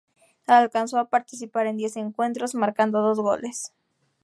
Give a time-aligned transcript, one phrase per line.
[0.47, 3.71] Alcanzó a participar en diez encuentros marcando dos goles.